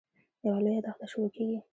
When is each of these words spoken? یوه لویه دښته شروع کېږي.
یوه 0.45 0.59
لویه 0.65 0.81
دښته 0.85 1.05
شروع 1.11 1.29
کېږي. 1.35 1.59